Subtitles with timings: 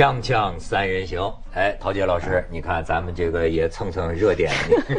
[0.00, 4.50] 锵锵三人行，哎，陶杰老师，你看咱们这个也蹭蹭热点，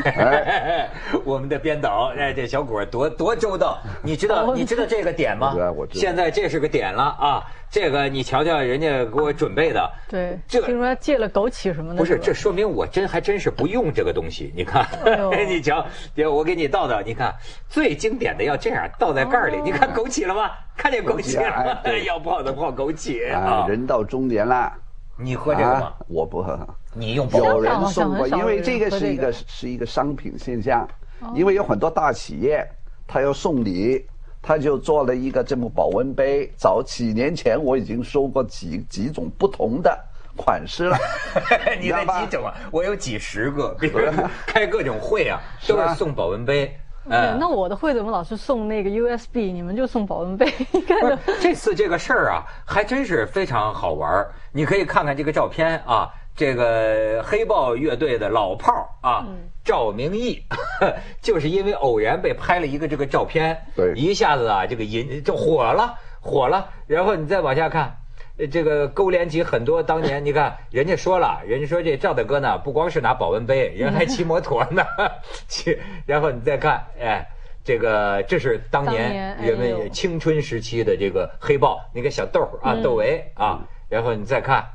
[1.25, 5.55] 我们的编导，哎，这小果多多周到，你知道你知道这个点吗？
[5.91, 14.53] 现在这是个点了啊，这个你瞧瞧人家给我准备的，对，这听说戒了枸杞什么的，不是，这说明我真还真是不用这个东西。
[14.55, 15.83] 你看，哎 你瞧，
[16.31, 17.33] 我给你倒倒，你看。
[17.67, 19.61] 最经典的要这样倒在盖儿里，哦。
[19.65, 20.51] 你看枸杞了吗？
[20.77, 21.91] 看见枸杞了吗？
[22.05, 23.67] 要泡的泡枸杞啊啊，！
[23.67, 24.71] 人到中年了，
[25.21, 25.95] 你喝这个吗啊？
[26.07, 26.59] 我不喝。
[26.93, 30.87] 你用保温有人送过，因为这个是一个这个是一个商品现象，
[31.33, 32.67] 因为有很多大企业，
[33.07, 34.05] 他要送礼，
[34.41, 36.51] 他就做了一个这么保温杯。
[36.57, 39.97] 早几年前我已经收过几几种不同的
[40.35, 40.97] 款式了，
[41.79, 42.53] 你的知道吧几种啊？
[42.71, 43.99] 我有几十个，比如
[44.45, 46.75] 开各种会啊，都是送保温杯。
[47.07, 49.51] 对，嗯那我的会怎么老是送那个 USB？
[49.51, 50.45] 你们就送保温杯？
[50.71, 59.25] 你看不是这次这个事儿啊，还真是非常好玩儿你可以看看这个照片啊，这个黑豹乐队的老炮儿啊，
[59.63, 60.43] 赵明义，
[61.21, 66.69] 就是因为偶然被拍了一个这个照片，对一下子啊，这个引就火了，火了。
[66.87, 67.95] 然后你再往下看。
[68.41, 74.83] 呃这个勾连起很多当年，你看人家说了，人家说这赵大哥呢，不光是拿保温杯，人还骑摩托呢，
[75.47, 75.77] 骑。
[76.07, 77.23] 然后你再看，哎，
[77.63, 84.65] 这个这是当当年人们青春时期的这个黑豹，那个小豆啊，嗯窦唯啊，然后你再看，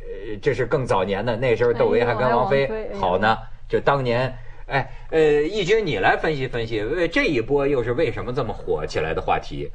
[0.00, 2.68] 呃，这是更早年的，那时候窦唯还跟王菲
[2.98, 4.36] 好呢，就当年。
[4.66, 9.68] 哎，呃，义军，你来分析分析，为这一波又是为什么这么火起来的话题？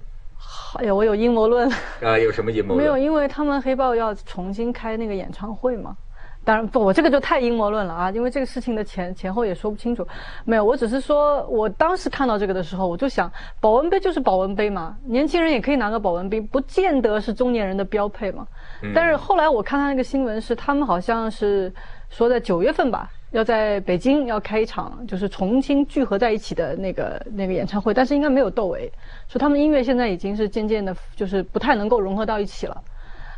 [0.75, 1.69] 哎呀，我有阴谋论。
[2.01, 2.77] 啊，有什么阴谋论？
[2.77, 5.95] 没有，因为他们黑豹要重新开那个演唱会嘛。
[6.43, 10.05] 当然不，我这个就太阴谋论了啊，因为这个事情的前前后也说不清楚。
[10.43, 18.45] 没有，我只是说我当时看到这个的时候，我就想，保温杯就是保温杯嘛，年轻人也可以拿个保温杯，不见得是中年人的标配嘛。
[18.93, 21.73] 但是后来我看他那个新闻是，他们好像是
[22.09, 28.89] 说在九月份吧，要在北京要开一场就是重新聚合在一起的那个那个演唱会，但是应该没有窦唯，
[29.27, 32.81] 说他们音乐现在已经是渐渐的，就是不太能够融合到一起了。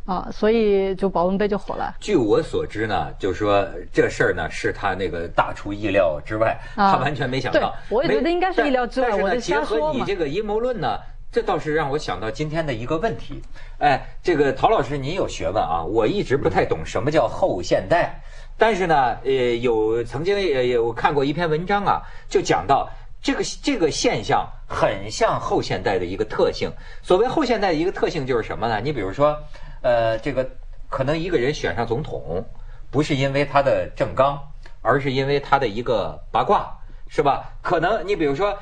[0.06, 1.94] 啊，所以就保温杯就火了。
[2.00, 7.60] 据我所知呢，就是说这事儿呢是他那个大出意料之外，啊他完全没想到。
[7.60, 10.98] 对我也觉得应该是意料之外但但是呢，结合你这个阴谋论呢，
[11.30, 13.42] 这倒是让我想到今天的一个问题。
[13.80, 18.22] 哎，这个陶老师，您有学问啊，我一直不太懂什么叫后现代，
[18.58, 19.32] 但是呢，呃，
[19.62, 22.90] 有曾经也有看过一篇文章啊，就讲到。
[23.20, 26.72] 这个这个现象很像后现代的一个特性。
[27.02, 28.80] 所谓后现代的一个特性就是什么呢？
[28.80, 29.36] 你比如说，
[29.82, 30.48] 呃，这个
[30.88, 32.46] 可能一个人选上总统，
[32.92, 34.40] 不是因为他的政纲，
[34.82, 36.72] 而是因为他的一个八卦，
[37.10, 37.52] 是吧？
[37.62, 38.56] 可能你比如说，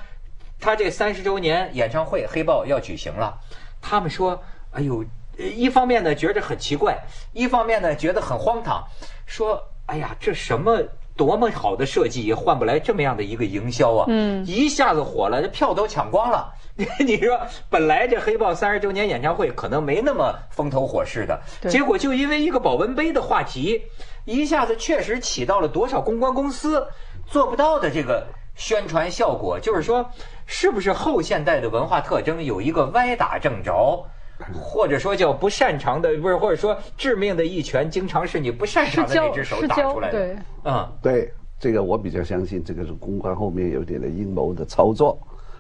[0.60, 3.38] 他这三十周年演唱会，黑豹要举行了，
[3.82, 4.42] 他们说，
[4.72, 5.04] 哎呦，
[5.38, 6.98] 一方面呢觉着很奇怪，
[7.34, 8.84] 一方面呢觉得很荒唐，
[9.28, 10.82] 说，哎呀，这什么？
[11.18, 14.06] 多么好的设计也换不来这么样的一个营销啊！
[14.10, 16.54] 嗯一下子火了，这票都抢光了。
[17.00, 23.82] 你说，本来这黑豹三十周年演唱会可能没那么风头火势的，结果就因为一个保温杯的话题，
[24.26, 26.86] 一下子确实起到了多少公关公司
[27.26, 29.58] 做不到的这个宣传效果。
[29.58, 30.12] 就是说，
[30.46, 34.06] 是不是后现代的文化特征有一个歪打正着？
[34.54, 40.18] 或者说叫不擅长的，不是，或者说致命的一拳，经常是你不擅长的那只手打出来的。
[40.20, 45.18] 对，嗯，对这个我比较相信，这个是公关后面有点的阴谋的操作，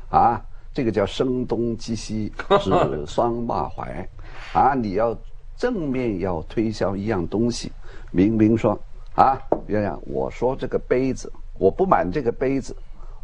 [0.09, 0.41] 啊，
[0.73, 4.05] 这个叫声东击西，指桑骂槐，
[4.53, 5.17] 啊，你要
[5.55, 7.71] 正面要推销一样东西，
[8.11, 8.77] 明明说
[9.15, 12.75] 啊，圆圆，我说这个杯子，我不满这个杯子，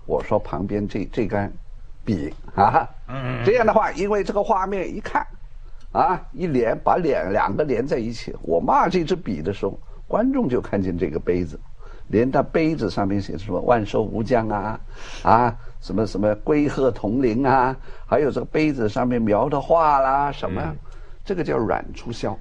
[0.06, 1.52] 我说旁边这这杆
[2.06, 2.88] 笔啊，
[3.44, 5.28] 这样的话，因为这个画面一看。
[5.92, 8.34] 啊，一连把脸两个连在一起。
[8.42, 11.60] 我骂这支笔的时候，观众就看见这个杯子，
[12.08, 14.80] 连它杯子上面写什么“万寿无疆”啊，
[15.24, 17.76] 啊，什么什么“龟鹤同林”啊，
[18.06, 20.62] 还有这个杯子上面描的画啦，什么，
[21.26, 22.38] 这个叫软促销，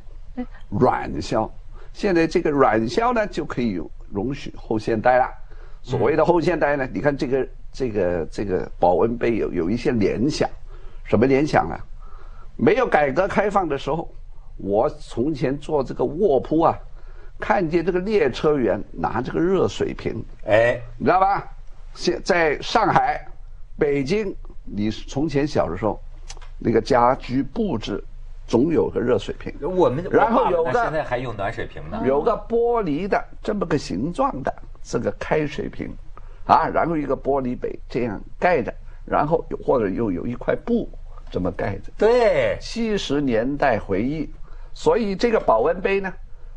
[0.69, 1.51] 软销。
[1.93, 5.29] 现在这个软销呢，就可以容许后现代了。
[5.83, 10.49] 所谓的后现代呢，你看这个这个这个保温杯有有一些联想，
[11.05, 11.79] 什么联想啊？
[12.61, 14.07] 没有改革开放的时候，
[14.59, 16.79] 我从前坐这个卧铺啊，
[17.39, 21.49] 看见这个列车员拿这个热水瓶，哎，你知道吧？
[21.95, 23.27] 现在上海、
[23.79, 25.99] 北京，你从前小的时候，
[26.59, 28.03] 那个家居布置
[28.47, 32.03] 总有个热水瓶，我们然后有个现在还用暖水瓶呢。
[32.05, 35.89] 有个玻璃的这么个形状的这个开水瓶，
[36.45, 38.71] 啊，然后一个玻璃杯这样盖着，
[39.07, 40.87] 然后有或者又有一块布
[41.31, 41.93] 这么盖着。
[41.97, 44.29] 对，七十年代回忆，
[44.75, 46.13] 所以这个保温杯呢，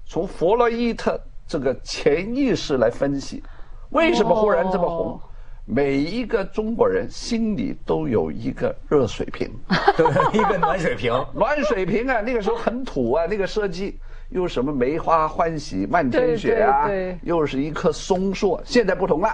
[0.05, 3.43] 从弗洛伊特这个潜意识来分析，
[3.91, 5.13] 为什么忽然这么红？
[5.13, 5.21] 哦
[5.65, 9.49] 每一个中国人心里都有一个热水瓶，
[9.95, 10.05] 对，
[10.37, 11.13] 一个暖水瓶。
[11.33, 13.97] 暖水瓶啊，那个时候很土啊，那个设计
[14.27, 19.29] 又什么梅花欢喜漫天雪啊，对对对又是一棵松树，现在不同了，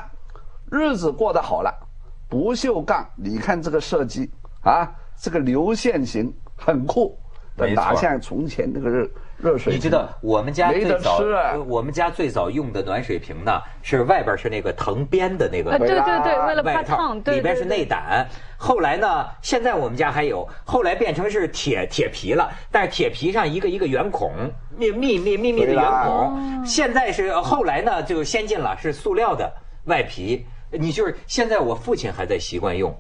[0.70, 1.74] 日子过得好了，
[2.30, 4.30] 不锈钢，你看这个设计
[4.62, 4.88] 啊，
[5.22, 7.18] 这个流线型很酷，
[7.56, 9.74] 哪像从前那个热热水瓶？
[9.74, 18.26] 你知道我们家最早啊，我们家最早用的暖水瓶呢，是外边是那个藤编的那个啊，对对对，为了外套怕烫，，对里边是内胆。
[18.58, 24.32] 后来呢，现在我们家还有，后来变成是铁铁皮了，但是铁皮上一个一个圆孔，
[24.78, 26.66] 密密密密密的圆孔。
[26.66, 29.52] 现在是后来呢就先进了，是塑料的
[29.86, 30.46] 外皮。
[30.72, 32.96] 你就是现在我父亲还在习惯用，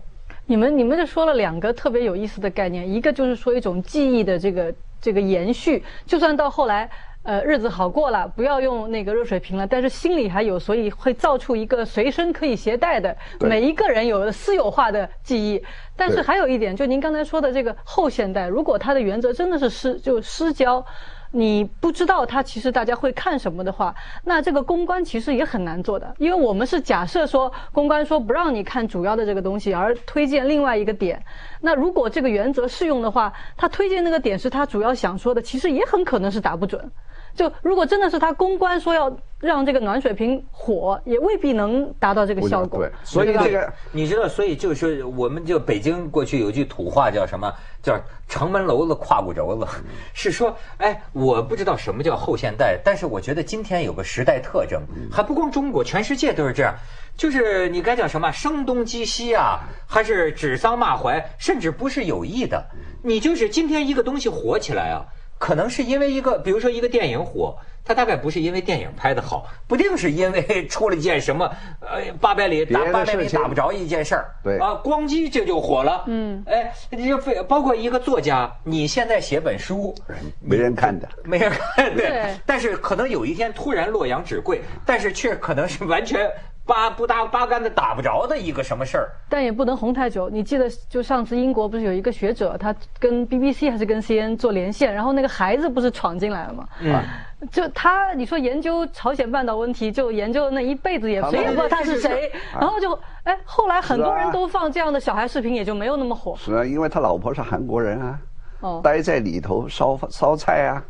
[0.50, 6.90] 你们你们就说了两个特别有意思的概念，一个就是说一种记忆的这个这个延续，就算到后来。
[7.22, 15.62] 呃，日子好过了，不要用那个热水瓶了，但是心里还有，所以会造出一个随身可以携带的，每一个人有私有化的记忆。
[15.98, 20.84] 但是还有一点，就您刚才说的这个后现代，如果它的原则真的是失就失焦，
[21.31, 23.94] 你不知道他其实大家会看什么的话，
[24.24, 31.24] 那这个公关其实也很难做的，因为我们是假设说公关说不让你看主要的这个东西，而推荐另外一个点。
[31.62, 36.92] 那如果这个原则适用的话，他推荐那个点是他主要想说的，其实也很可能是打不准。
[37.36, 42.80] 就如果真的是他公关说要让这个暖水瓶火，也未必能达到这个效果。
[42.80, 47.52] 对，所以这个你知道，所以就是我们就北京过去有句土话叫什么？
[47.81, 47.98] 叫
[48.28, 49.66] 城门楼子胯骨轴子，
[50.14, 56.75] 是说，哎，我不知道什么叫后现代，但是我觉得今天有个时代特征，还不光中国，全世界都是这样。
[57.16, 62.66] 就是你该叫什么声东击西啊，还是指桑骂槐，甚至不是有意的，
[63.02, 65.06] 你就是今天一个东西火起来啊。
[65.39, 71.46] 可能是因为一个，比如说一个电影火，它大概不是因为电影拍的好，不定是因为 出了一件什么，
[71.81, 79.94] 呃，八百里打八百里打不着一件事儿，对啊，光机这就火了，嗯，哎，你就非包括一个作家，你现在写本书，
[80.40, 81.08] 没人看的。
[81.24, 86.30] 没人看，对对，但是可能有一天突然洛阳纸贵，但是却可能是完全
[86.66, 90.30] 八不搭八竿子打不着的一个什么事儿，但也不能红太久。
[90.30, 96.68] 你记得，就上次英国不是有一个学者，他跟 BBC 还是跟 CNN 做连线，然后那个孩子不是闯进来了吗？
[96.80, 97.02] 嗯。
[97.51, 106.36] 就他，你说研究朝鲜半岛问题，就研究那一辈子也好谁也不知道他是谁，然后就哎，后来很多人都放这样的小孩视频，也就没有那么火。
[106.36, 108.19] 是啊，因为他老婆是韩国人啊，
[108.59, 110.83] 哦，待在里头烧烧菜啊，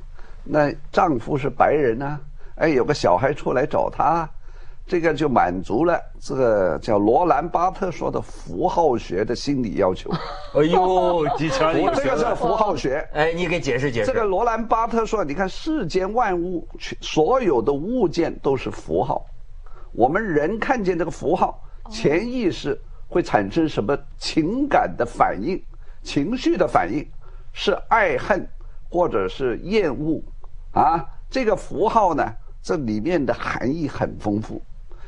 [0.44, 2.20] 那丈夫是白人啊，
[2.56, 4.28] 哎，有个小孩出来找他，
[4.90, 10.10] 这个就满足了这个叫罗兰巴特说的符号学的心理要求。
[10.56, 13.08] 哎呦，几强我这个是符号学。
[13.14, 14.08] 哎，你给解释解释。
[14.08, 16.68] 这个罗兰巴特说，你看世间万物，
[17.02, 19.24] 所有的物件都是符号。
[19.92, 21.62] 我们人看见这个符号，
[21.92, 22.76] 潜意识
[23.08, 25.64] 会产生什么情感的反应、
[26.02, 27.08] 情绪的反应，
[27.54, 28.44] 是爱恨
[28.90, 30.20] 或者是厌恶
[30.72, 31.06] 啊。
[31.30, 32.28] 这个符号呢，
[32.64, 34.60] 这里面的含义很丰富。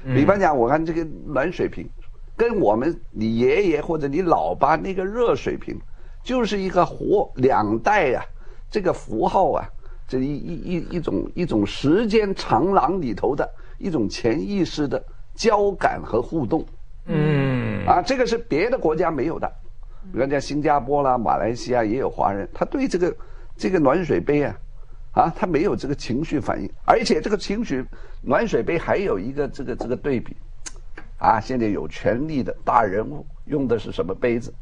[0.03, 1.87] 比方讲，我看这个暖水瓶，
[2.35, 5.79] 跟我们你爷爷或者你老爸那个热水瓶，
[6.23, 8.23] 就是一个活两代啊、
[8.69, 9.67] 这个符号啊，
[10.07, 15.03] 这一一一一种一种时间长廊里头的一种潜意识的
[15.35, 16.65] 交感和互动。
[17.05, 19.51] 嗯，啊，这个是别的国家没有的。
[20.11, 23.15] 比方讲新加坡啦、马来西亚也有华人，他对这个
[23.55, 24.55] 这个暖水杯啊，
[25.13, 27.85] 啊，他没有这个情绪反应，而且这个情绪
[28.21, 30.35] 暖水杯还有一个这个这个对比，
[31.17, 34.53] 啊，现在有权力的大人物用的是什么杯子？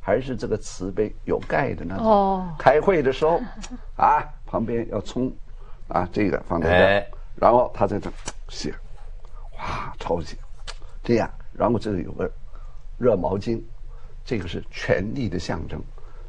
[0.00, 2.06] 还是这个瓷杯有盖的那种。
[2.06, 3.40] 哦开会的时候，
[3.96, 5.32] 啊，旁边要冲，
[5.88, 8.12] 啊，这个放在这儿，哎然后他在这儿
[8.48, 8.72] 写，
[9.58, 10.36] 哇，抄写，
[11.02, 12.30] 这样，然后这里有个
[12.96, 13.60] 热毛巾，
[14.24, 15.82] 这个是权力的象征。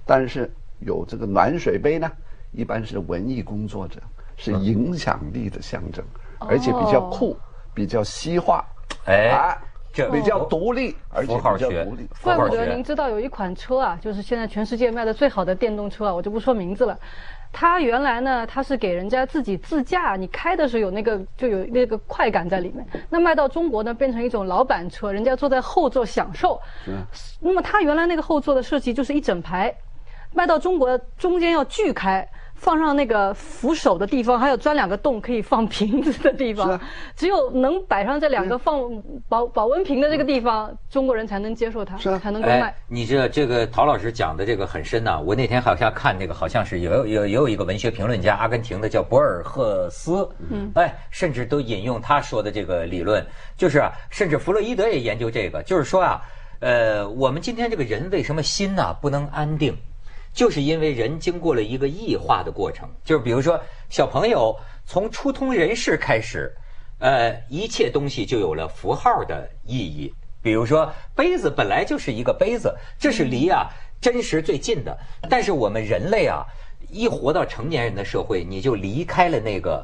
[0.08, 2.12] 但是有这个暖水杯呢，
[2.52, 4.00] 一般是文艺工作者，
[4.36, 6.04] 是影响力的象征，
[6.40, 7.38] 而且比较酷，
[7.74, 8.66] 比较西化，
[9.06, 9.58] 哎啊，
[10.12, 12.08] 比较独立，而且比较独立。
[12.22, 16.98] 怪不得您知道有一款车啊，就是现在全世界卖的最好的电动车啊，我就不说名字了。
[17.54, 22.86] 它原来呢，它是给人家自己自驾，你开的时候有那个就有那个快感在里面。
[23.10, 26.60] 那卖到中国呢，变成一种老板车，人家坐在后座享受。
[27.40, 29.74] 那么它原来那个后座的设计就是一整排，
[30.34, 32.28] 卖到中国中间要锯开，
[32.58, 36.82] 放上那个扶手的地方，还有钻两个洞可以放瓶子的地方，啊。
[37.16, 38.82] 只有能摆上这两个放
[39.30, 42.20] 保保温瓶的这个地方，中国人才能接受它，是啊。
[42.20, 56.22] 才能购买哎。，你这这个陶老师讲的这个很深呐、我那天好像看那个，好像是有有也有一个文学评论家，阿根廷的叫博尔赫斯，嗯，哎，甚至都引用他说的这个理论，就是啊，甚至弗洛伊德也研究这个，就是说啊，
[56.60, 59.78] 呃，我们今天这个人为什么心呐、不能安定？
[60.38, 66.56] 就是因为人经过了一个异化的过程，就是比如说小朋友从初通人世开始，
[67.00, 70.14] 呃，一切东西就有了符号的意义。
[70.44, 73.68] 比如说杯子本来就是一个杯子，这是离啊
[74.00, 74.96] 真实最近的。
[75.28, 76.46] 但是我们人类啊，
[76.88, 79.84] 一活到成年人的社会，你就离开了那个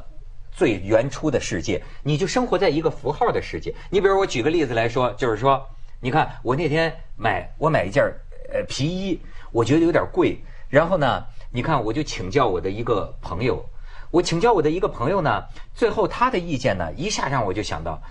[0.52, 3.74] 最原初的世界，你就生活在一个符号的世界。
[3.90, 5.60] 你比如我举个例子来说，就是说，
[6.00, 8.04] 你看我那天买我买一件
[8.52, 9.20] 呃皮衣，
[9.54, 10.36] 我觉得有点贵，
[10.68, 13.64] 然后呢，你看我就请教我的一个朋友，
[14.10, 18.02] 我请教我的一个朋友呢，最后他的意见呢，一下让我就想到，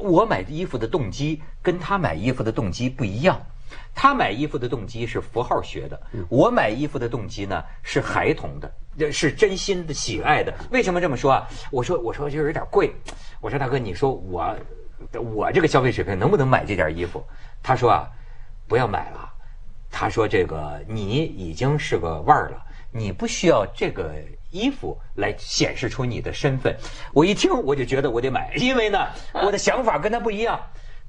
[0.00, 3.40] 我买衣服的动机跟他买衣服的动机不一样。
[3.94, 10.52] 他买衣服的动机是符号学的，我买衣服的动机呢是孩童的，这是真心的喜爱的。
[10.72, 11.48] 为什么这么说啊？
[11.70, 12.92] 我说我说就是有点贵，
[13.40, 14.52] 我说大哥，你说我
[15.12, 17.24] 我这个消费水平能不能买这件衣服？
[17.62, 18.10] 他说啊，
[18.66, 19.30] 不要买了。
[19.96, 22.60] 他说这个你已经是个腕儿了，
[22.90, 24.12] 你不需要这个
[24.50, 26.76] 衣服来显示出你的身份。
[27.12, 28.98] 我一听我就觉得我得买，因为呢
[29.34, 30.60] 我的想法跟他不一样。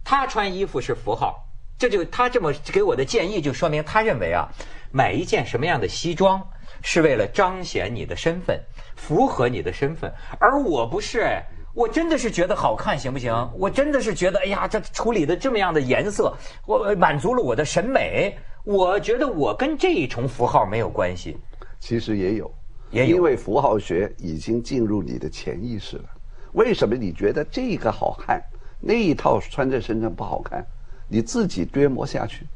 [0.04, 1.44] 他穿衣服是符号，
[1.80, 4.48] 这就他这么给我的建议，就说明他认为啊，
[4.92, 6.40] 买一件什么样的西装
[6.84, 8.62] 是为了彰显你的身份，
[8.96, 11.44] 符合你的身份，而我不是哎。
[11.74, 13.34] 我真的是觉得好看，行不行？
[13.58, 16.34] 我真的是觉得，哎呀，这处理的这么样的颜色，
[16.66, 18.38] 我满足了我的审美。
[18.66, 21.38] 我觉得我跟这一重符号没有关系。
[21.80, 22.52] 其实也有，
[22.90, 26.06] 也有因为符号学已经进入你的潜意识了。
[26.54, 28.42] 为什么你觉得这个好看，
[28.80, 30.66] 那一套穿在身上不好看？
[31.08, 32.48] 你自己琢磨下去，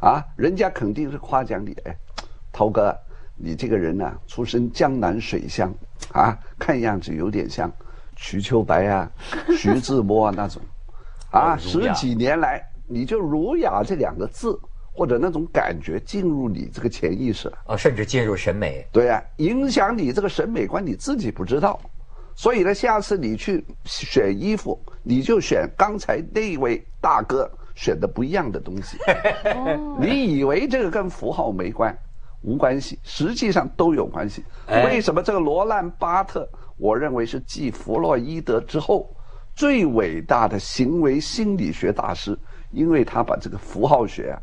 [0.00, 1.72] 啊，人家肯定是夸奖你。
[1.84, 1.96] 哎，
[2.52, 2.96] 涛哥，
[3.34, 5.74] 你这个人呢、出身江南水乡，
[6.12, 7.68] 啊，看样子有点像
[8.14, 9.10] 瞿秋白啊、
[9.58, 10.62] 徐志摩啊那种，
[11.32, 14.56] 啊，十几年来你就儒雅这两个字
[14.98, 17.58] 或者那种感觉进入你这个潜意识了。
[17.68, 18.84] 啊，甚至进入审美。
[18.90, 21.80] 对啊，影响你这个审美观，你自己不知道。
[22.34, 28.98] 所以呢，下次你去选衣服，你就选刚才那位大哥选的不一样的东西。
[30.00, 31.96] 你以为这个跟符号没关，
[32.42, 34.44] 无关系，实际上都有关系。
[34.66, 39.08] 哎为什么这个罗兰巴特，我认为是继弗洛伊德之后
[39.54, 42.36] 最伟大的行为心理学大师？
[42.70, 44.36] 因为他把这个符号学啊，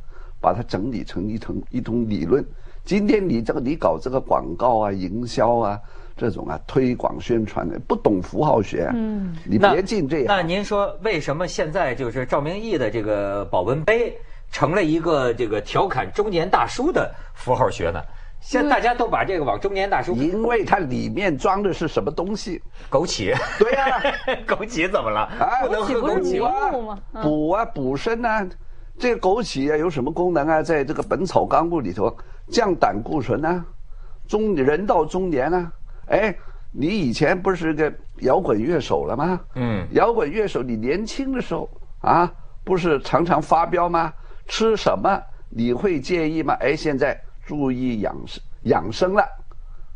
[0.46, 2.46] 把它整理成一通一通理论。
[2.84, 5.80] 今天你这个你搞这个广告啊、营销啊
[6.16, 10.48] 这种啊推广宣传的，不懂符号学、啊，嗯，你别进这那行。
[10.48, 14.16] 您说，为什么现在就是赵明义的这个保温杯
[14.52, 18.00] 成了一个这个调侃中年大叔的符号学呢？
[18.40, 22.62] 现在大家都把这个往中年大叔因为它里面装的是什么东西？
[22.92, 24.00] 枸杞，对呀、
[24.46, 25.22] 枸杞怎么了？
[25.22, 26.40] 啊不能喝枸杞
[26.86, 27.00] 吗？
[27.24, 28.48] 补啊补身啊，
[28.98, 30.62] 这个枸杞啊有什么功能啊？
[30.64, 32.16] 在这个《本草纲目》里头，
[32.50, 33.66] 降胆固醇啊，
[34.28, 35.72] 中人到中年啊，
[36.08, 36.36] 哎，
[36.72, 39.40] 你以前不是个摇滚乐手了吗？
[39.56, 42.32] 嗯摇滚乐手，你年轻的时候啊，
[42.64, 44.14] 不是常常发飙吗？
[44.48, 46.54] 吃什么你会介意吗？
[46.60, 49.24] 哎，现在注意养生养生了，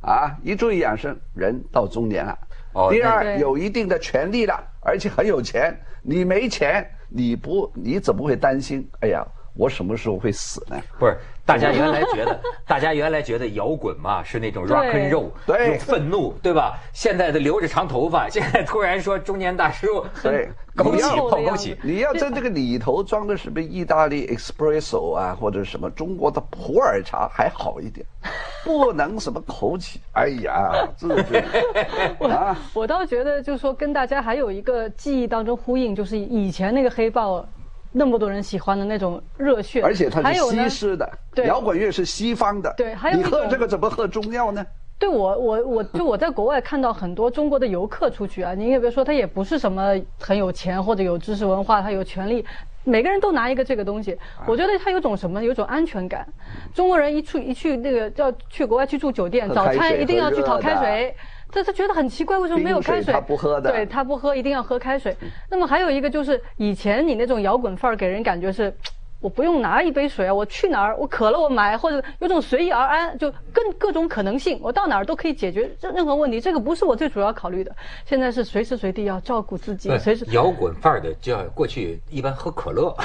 [0.02, 2.38] 啊，一注意养生，人到中年了。
[2.74, 5.76] 哦第二，有一定的权利了，而且很有钱。
[6.04, 8.88] 你没钱，你不你怎么会担心？
[9.02, 9.26] 哎呀，
[9.56, 10.80] 我什么时候会死呢？
[10.98, 11.18] 不是，
[11.50, 15.74] 大家原来觉得， 大家原来觉得摇滚嘛是那种 rock and roll，对。
[15.74, 16.78] 有愤怒，对吧？
[16.94, 20.50] 现在的留着长头发， 现在突然说中年大叔，对。
[20.76, 28.06] 枸杞泡枸杞，你要在这个里头装的什么意大利 espresso 啊，或者什么中国的普洱茶还好一点，
[28.64, 29.98] 不能什么枸杞。
[30.14, 37.46] 哎呀，这个啊，我倒觉得，就是说跟大家还有一个记忆当中呼应，就是以前那个黑豹，
[37.92, 41.48] 那么多人喜欢的那种热血，而且它是西式的，对。
[41.48, 44.66] 摇滚乐是西方的，对还有你喝这个怎么喝中药呢？
[45.00, 52.46] 对我，我我就我在国外看到很多中国的游客出去啊，你也别说他也不是什么很有钱或者有知识文化，他有权利，
[52.84, 56.28] 每个人都拿一个这个东西，我觉得他有种什么，有种安全感。
[56.74, 60.76] 中国人一出一去那个要去国外去住酒店，早餐一定要去讨喝热的。
[60.76, 61.16] 开水。
[61.52, 63.04] 这他觉得很奇怪，为什么没有开水？
[63.04, 65.16] 水他不喝的对他不喝，一定要喝开水。
[65.50, 68.74] 那么还有一个就是以前你那种摇滚范儿给人感觉是。
[69.22, 76.40] 我不用拿一杯水啊，我去哪儿我渴了我买，或者有种随遇而安，就更各种可能性，我到哪儿都可以解决任任何问题。
[76.40, 77.70] 这个不是我最主要考虑的。
[78.06, 82.96] 现在是随时随地要照顾自己，随时摇滚范儿的叫过去一般喝可乐，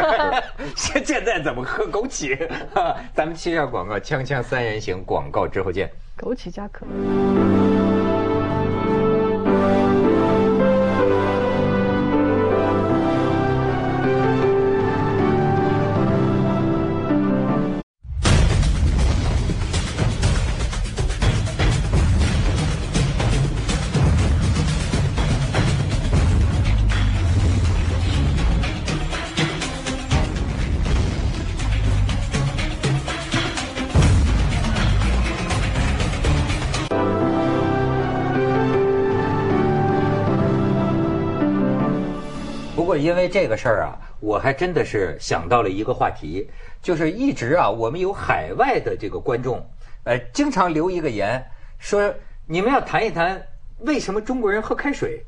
[0.74, 2.48] 现现在怎么喝枸杞？
[3.12, 5.92] 咱们切下广告，锵锵三人行广告之后见。
[6.16, 7.61] 枸杞加可乐。
[42.96, 46.48] 因为这个事儿啊，我还真的是想到了一个话题，
[46.80, 49.64] 就是一直啊，我们有海外的这个观众，
[50.04, 51.44] 呃，经常留一个言
[51.78, 52.14] 说，
[52.46, 53.42] 你们要谈一谈
[53.80, 55.24] 为什么中国人喝开水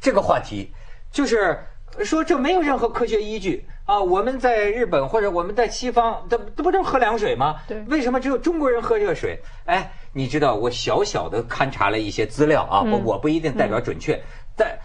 [0.00, 0.72] 这个话题，
[1.10, 1.58] 就是
[2.04, 4.00] 说这没有任何科学依据啊。
[4.00, 7.56] 我们在日本或者我们在西方，这这不都喝凉水吗？
[7.68, 9.38] 对为什么只有中国人喝热水？
[9.66, 14.22] 哎，你知道我小小的勘察了一些资料啊，我我不一定代表准确，
[14.56, 14.78] 但。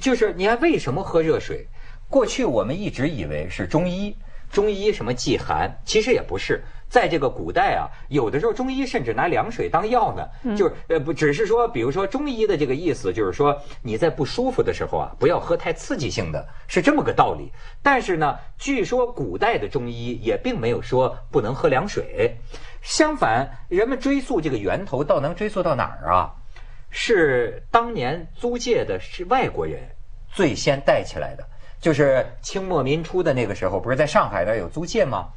[0.00, 1.66] 就是你看为什么喝热水？
[2.08, 4.16] 过去我们一直以为是中医，
[4.50, 6.62] 中医什么忌寒，其实也不是。
[6.86, 17.50] 在这个古代啊，有的时候中医甚至拿凉水当药呢，就是呃不只是说，比如说中医的这个意思就是说你在不舒服的时候啊，不要喝太刺激性的，是这么个道理。
[17.82, 22.36] 但是呢，据说古代的中医也并没有说不能喝凉水，
[22.80, 26.30] 相反，人们追溯这个源头，倒能追溯到哪儿啊？
[26.96, 29.82] 是当年租界的是外国人
[30.32, 31.44] 最先带起来的，
[31.80, 35.28] 就是清末民初的那个时候，不是在上海那有租界吗？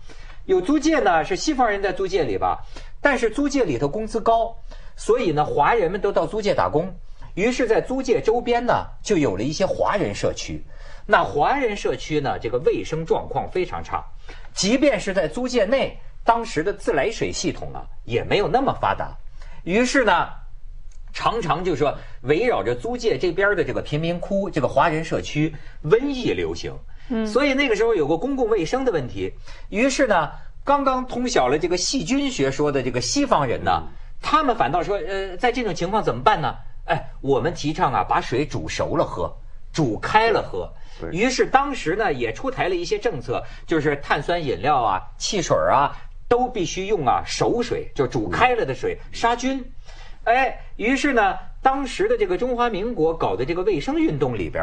[0.46, 2.60] 有租界呢，是西方人在租界里吧？
[3.02, 4.56] 但是租界里头工资高，
[4.96, 6.96] 所以呢，华人们都到租界打工。
[7.34, 10.64] 于是，在租界周边呢，就有了一些华人社区。
[11.08, 14.06] 那华人社区呢，这个卫生状况非常差，
[14.54, 19.12] 即便是在租界内，当时的自来水系统啊，也没有那么发达。
[19.64, 20.30] 于是呢。
[21.14, 26.74] 常常就说围绕着租界这边的这个贫民窟，这个华人社区，瘟疫流行。
[27.10, 29.34] 嗯，所以那个时候有个公共卫生的问题。
[29.70, 30.30] 于是呢，
[30.64, 33.88] 刚刚通晓了这个细菌学说的这个西方人呢，
[34.22, 36.56] 他们反倒说，呃，在这种情况怎么办呢？
[36.86, 39.34] 哎，我们提倡啊，把水煮熟了喝，
[39.74, 40.72] 煮开了喝。
[41.12, 45.96] 于是当时呢，也出台了一些政策，就是碳酸饮料啊、汽水啊，
[46.28, 49.64] 都必须用啊熟水，就煮开了的水杀菌。
[50.28, 54.62] 哎，于是呢，当时的这个中华民国搞的这个卫生运动里边，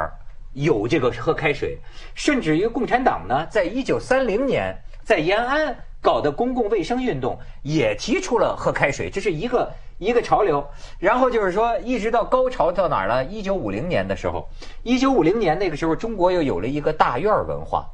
[0.52, 1.78] 有这个喝开水，
[2.14, 10.62] 甚至于共产党呢，在一九三零年在延安搞的公共卫生运动，也提出了喝开水，这是一个一个潮流。
[10.98, 13.24] 然后就是说，一直到高潮到哪儿了？
[13.24, 14.46] 一九五零年的时候，
[14.82, 17.88] 一九五零年那个时候，中国又有了一个大院文化。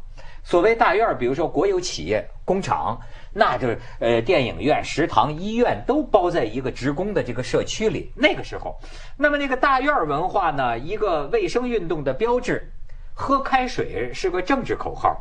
[0.51, 2.99] 所谓大院比如说国有企业、工厂。
[3.33, 8.11] 那就是呃，电影院、食堂、医院都包在一个职工的这个社区里。
[8.17, 8.75] 那个时候，
[9.17, 12.69] 那么那个大院文化呢，一个卫生运动的标志，
[13.15, 15.17] 喝开水是个政治口号。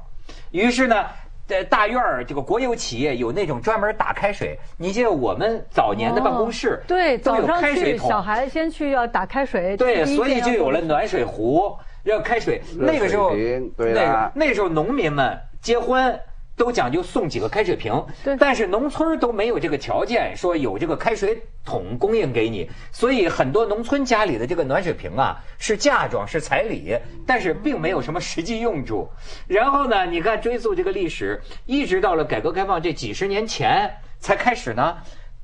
[0.50, 1.06] 于是呢，
[1.46, 4.58] 在大院这个国有企业有那种专门打开水。
[4.76, 12.62] 你记得我们早年的办公室对，都有开水桶，小孩先去要打开水，对，所以就有了暖水壶，要开水。
[12.78, 16.20] 那个时候，对那那时候农民们结婚。
[16.60, 18.06] 都讲究送几个开水瓶，
[18.38, 29.08] 但是农村都没有这个条件，说有这个开水桶供应给你，所以很多农村家里的这个暖水瓶啊是嫁妆是彩礼，但是并没有什么实际用处。
[29.48, 34.98] 然后呢，你看追溯这个历史，一直到了改革开放这几十年前才开始呢，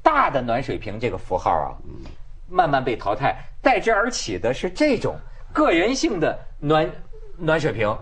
[0.04, 1.80] 大的暖水瓶这个符号啊，
[2.50, 5.16] 慢慢被淘汰，代之而起的是这种
[5.56, 6.86] 个人性的暖
[7.38, 7.98] 暖水瓶，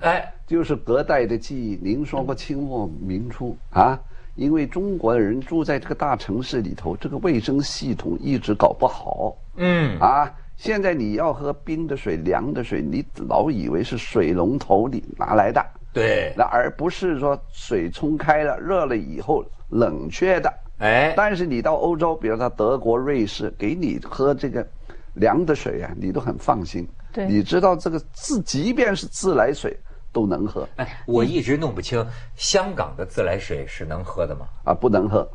[0.00, 0.28] 哎。
[0.44, 1.78] 就是隔代的记忆。
[1.80, 3.98] 您说过清末明初啊，
[4.34, 9.34] 因为中国人住在这个大城市里头，这个卫生系统一直搞不好。
[9.56, 15.64] 嗯啊，现在你要喝冰的水、凉的水，你老以为是水龙头里拿来的。
[15.90, 20.52] 对，那而不是说水冲开了、热了以后冷却的。
[20.80, 24.66] 哎，但是你到欧洲，比如说德国、瑞士，给你喝这个
[25.14, 26.88] 凉的水啊，你都很放心。
[27.12, 29.76] 对，你知道这个自，即便是自来水。
[30.14, 34.46] 都能喝，哎，我一直弄不清香港的自来水是能喝的吗？
[34.62, 35.26] 啊，不能喝。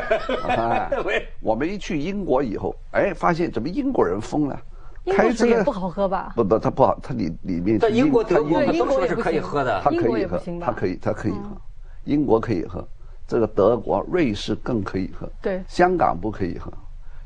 [1.42, 4.58] 我们一去英国以后，哎，发现怎么英国人疯了？
[5.14, 6.32] 开这个不好喝吧？
[6.34, 7.78] 不不，它不好，它里里面。
[7.78, 9.82] 在英国、德国对英国都说是可以喝的。
[9.84, 11.60] 它可英国以喝也不行，吧它可以，它可以喝。
[12.04, 12.88] 英国可以喝，
[13.28, 15.30] 这个德国、瑞士更可以喝。
[15.42, 16.72] 对香港不可以喝，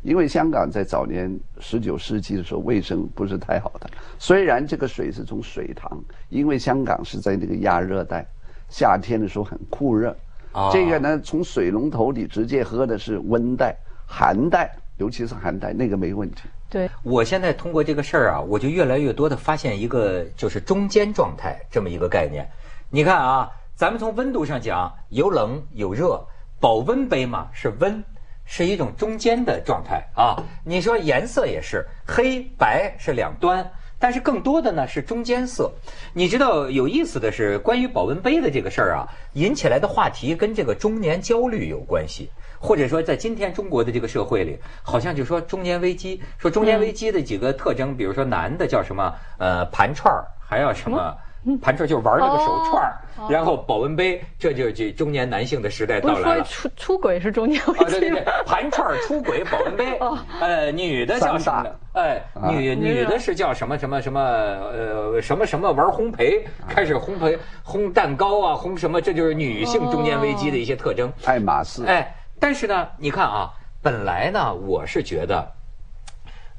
[0.02, 3.90] 因为香港在早年十九世纪的时候卫生不是太好的。
[4.18, 8.26] 虽然这个水是从水塘，因为香港是在那个亚热带，
[8.68, 10.16] 夏天的时候很酷热。
[10.52, 16.42] 啊这个呢，从水龙头里直接喝的是温带、寒带，尤其是寒带，那个没问题。
[16.68, 22.48] 对，我现在通过这个事儿啊，我就越来越多的发现一个就是中间状态这么一个概念。
[22.90, 26.20] 你看啊，咱们从温度上讲，有冷有热，
[26.58, 28.02] 保温杯嘛是温，
[28.50, 30.34] 是一种中间的状态啊。
[30.64, 33.64] 你说颜色也是黑白是两端。
[34.02, 35.70] 但是更多的呢是中间色，
[36.14, 51.14] 你知道有意思的是，关于保温杯的这个事儿啊，引起来的话题跟这个中年焦虑有关系，或者说在今天中国的这个社会里，好像就说中年危机，说中年危机的几个特征，比如说男的叫什么呃盘串儿，还要什么
[51.60, 52.98] 盘串就是玩这个手串儿，
[53.28, 56.44] 然后保温杯，这就是这中年男性的时代到来了。
[56.44, 59.98] 出出轨是中年危啊，对对对机？，盘串出轨保温杯，
[60.40, 61.70] 呃，女的叫什么呢？
[61.94, 71.12] 哎，女女的是叫什么什么什么呃什么什么玩烘焙，开始烘焙烘蛋糕啊，烘什么，这就是女性中年危机的一些特征。
[71.24, 73.50] 爱马仕，哎，但是呢，你看啊，
[73.82, 75.46] 本来呢，我是觉得。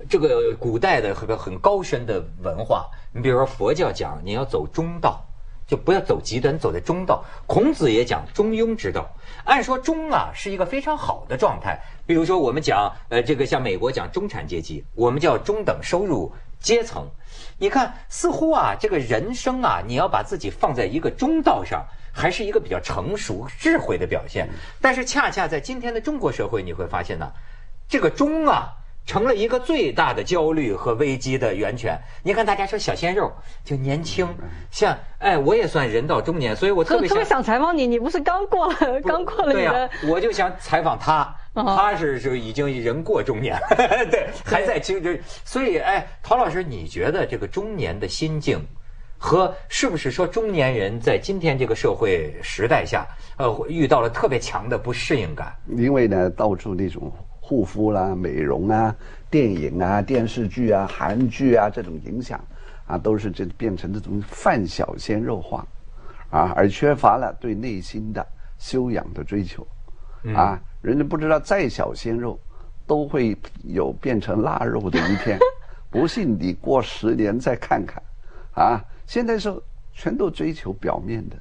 [0.10, 5.26] 这个古代的很很高深的文化，你比如说佛教讲你要走中道，
[5.67, 7.24] 就不要走极端，走在中道。
[7.45, 9.10] 孔子也讲中庸之道。
[9.43, 11.80] 按说中啊是一个非常好的状态。
[12.06, 17.06] 比如说我们讲呃这个像美国讲中产阶级，我们叫中等收入阶层。
[17.58, 24.50] 你看，似乎啊这个人生啊，你要把自己放在一个中道上，还是一个比较成熟智慧的表现。
[24.80, 27.32] 但是恰恰在今天的中国社会，你会发现呢，
[27.88, 28.78] 这个中啊。
[29.06, 32.00] 成了一个最大的焦虑和危机的源泉。
[32.24, 33.32] 你看，大家说小鲜肉
[33.64, 34.28] 就年轻，
[34.72, 40.14] 像哎，我也算人到中年，所以我特别特特别想采访你，你不是刚过了刚过了对呀、你的？
[40.14, 43.58] 我就想采访他， 哦他是是已经人过中年，
[44.12, 45.20] 对，还在青春。
[45.44, 48.66] 所以，哎，陶老师，你觉得这个中年的心境？
[49.24, 53.06] 和是不是说中年人在今天这个社会时代下，
[53.38, 55.56] 呃，遇到了特别强的不适应感？
[55.78, 57.14] 因为呢，到处那种
[57.52, 58.96] 护肤啦、美容啊、
[59.30, 62.40] 电影啊、电视剧啊、韩剧啊这种影响
[62.88, 65.68] 啊，都是这变成这种泛小鲜肉化，
[66.30, 68.26] 啊，而缺乏了对内心的
[68.58, 69.68] 修养的追求，
[70.34, 72.40] 啊，人家不知道再小鲜肉，
[72.88, 75.38] 都会有变成腊肉的一天，
[75.92, 78.02] 不信你过十年再看看，
[78.54, 79.54] 啊，现在是
[79.92, 81.36] 全都追求表面的，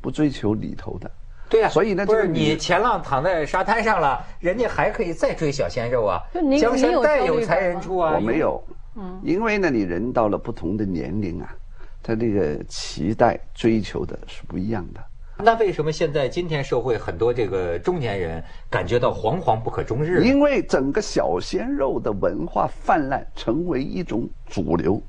[0.00, 1.08] 不追求里头的。
[1.48, 6.58] 对呀、所以呢就是你前浪躺在沙滩上了，人家还可以再追小鲜肉啊就您。
[6.58, 8.14] 江山您有代有才人出啊！
[8.14, 8.62] 我没有，
[8.96, 11.54] 嗯，因为呢，你人到了不同的年龄啊，
[12.02, 15.00] 他这个期待追求的是不一样的。
[15.36, 20.24] 那为什么现在今天社会很多这个中年人感觉到惶惶不可终日？
[20.24, 25.02] 因为整个小鲜肉的文化泛滥，成为一种主流，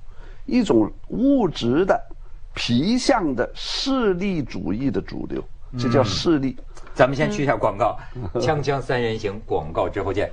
[0.45, 1.99] 一种物质的、
[2.55, 5.43] 皮相的势利主义的主流，
[5.77, 6.57] 这叫势力。
[6.93, 7.97] 咱们先去一下广告，
[8.35, 10.31] 锵锵三人行广告之后见。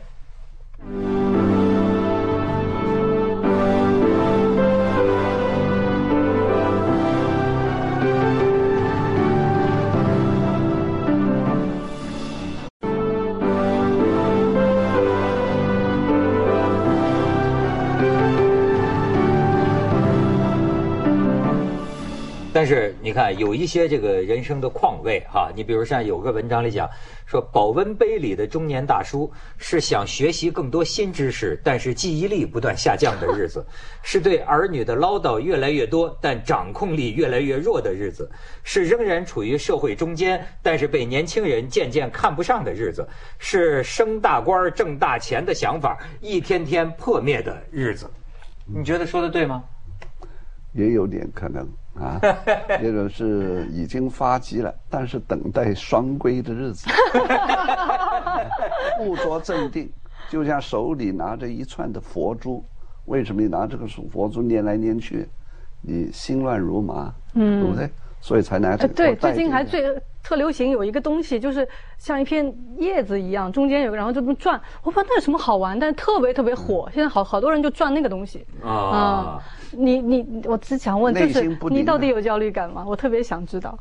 [23.13, 26.89] 你看，有一些这个人生的况味哈，你比如像有个文章里讲
[27.27, 33.61] 说，保温杯里的中年大叔是想学习更多新知识，但是记忆力不断下降的日子；
[34.03, 38.25] 是对儿女的唠叨越来越多，但掌控力越来越弱的日子；
[38.65, 43.03] 是仍然处于社会中间，但是被年轻人渐渐看不上的日子；
[43.39, 48.11] 是升大官挣大钱的想法一天天破灭的日子。
[48.65, 49.63] 你觉得说的对吗？
[50.73, 52.21] 也有点可能啊，
[52.81, 56.87] 这个是已经发迹了，但是等待双规的日子，
[58.99, 59.91] 不着镇定，
[60.31, 62.65] 就像手里拿着一串的佛珠，
[63.07, 65.29] 为什么你拿这个佛珠念来念去，
[65.83, 67.91] 你心乱如麻，嗯，对不对？
[68.23, 68.95] 所以才拿这呃，个。
[68.95, 69.83] 对，最近还最
[70.23, 74.59] 特流行有一个东西，就是像一片叶子一样，中间有个，然后就这么转。
[74.83, 76.89] 我不知道那有什么好玩，但是特别特别火。
[76.95, 78.47] 现在好好多人就转那个东西。
[78.65, 82.85] 啊你你，我只想问，就是你到底有焦虑感吗？
[82.87, 83.77] 我特别想知道。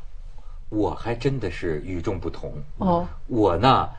[0.69, 2.54] 我还真的是与众不同。
[2.77, 3.89] 哦，我呢，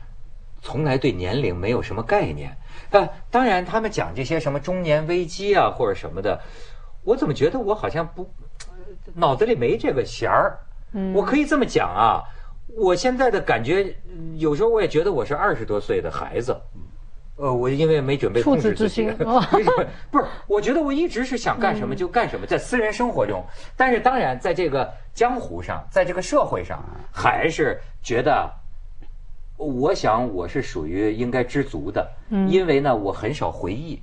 [0.61, 2.57] 从来对年龄没有什么概念。
[2.89, 6.41] 但，当然他们讲这些什么中年危机啊或者什么的，
[7.03, 8.27] 我怎么觉得我好像不
[9.13, 10.57] 脑子里没这个弦儿。
[10.93, 12.21] 嗯，我可以这么讲啊，
[12.75, 13.95] 我现在的感觉
[14.37, 16.55] 有时候我也觉得我是二十多岁的孩子。
[17.35, 19.09] 呃，我因为没准备控制自己，
[20.11, 23.43] 不是，我觉得我一直是想干什么就干什么，在私人生活中，
[23.75, 26.79] 但是当然在这个江湖上，在这个社会上，
[27.11, 28.47] 还是觉得，
[29.57, 32.07] 我想我是属于应该知足的，
[32.47, 33.99] 因为呢，我很少回忆，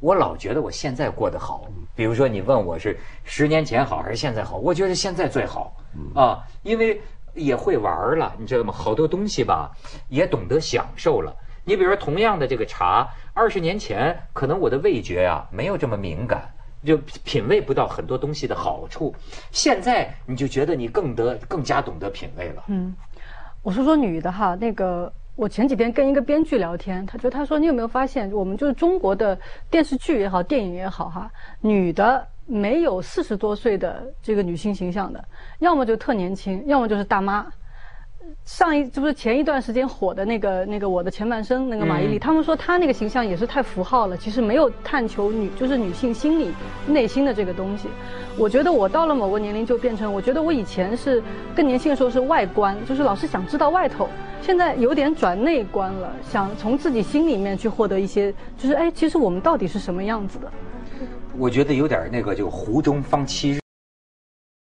[0.00, 1.66] 我老觉得我现在过得好。
[1.94, 5.74] 比如说你问我是十年前好还是现在好，我觉得现在最好
[6.14, 7.00] 啊，因为
[7.34, 8.72] 也会玩了，你知道吗？
[8.72, 9.70] 好多东西吧，
[10.08, 11.34] 也懂得享受了。
[11.64, 16.50] 你比如说，同样的这个茶，二十年前可能我的味觉啊没有这么敏感，
[16.84, 19.14] 就品味不到很多东西的好处。
[19.50, 22.64] 现在你就觉得你更得更加懂得品味了。
[22.68, 22.94] 嗯，
[23.62, 29.38] 我说说女的哈，那个我前几天跟一个编剧聊天，他就他说你有没有发现，我们就是中国的
[29.70, 35.24] 电视剧也好，电影也好哈，女的没有四十多岁的这个女性形象的，
[35.60, 37.46] 要么就特年轻，要么就是大妈。
[38.44, 46.50] 上一这不是前一段时间火的那个那个我的前半生那个马伊琍，他们说她那个形象也是太符号了，其实没有探求女就是女性心理
[46.86, 47.88] 内心的这个东西。
[48.36, 51.22] 我觉得我到了某个年龄就变成，我觉得我以前是
[51.54, 54.08] 更年轻的时候是外观，就是老是想知道外头，
[54.40, 60.50] 现在有点转内观了，想从自己心里面去获得一些，就是哎，其实我们到底是什么样子的？
[61.36, 63.58] 我觉得有点那个就湖中方七日。